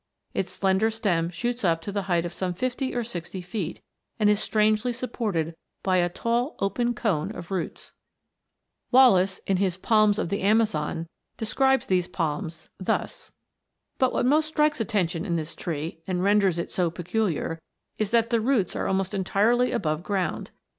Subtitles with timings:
[0.33, 3.81] Its slender stem shoots up to the height of some fifty or sixty feet,
[4.19, 7.93] and is strangely supported by a tall open cone of roots."
[8.91, 9.45] But what
[14.25, 17.61] most strikes attention in this tree, and renders it so peculiar,
[17.99, 20.49] is, that the roots are almost entirely above ground.